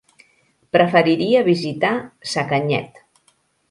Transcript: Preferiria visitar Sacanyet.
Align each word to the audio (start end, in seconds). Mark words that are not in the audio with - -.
Preferiria 0.77 1.45
visitar 1.51 1.95
Sacanyet. 2.35 3.03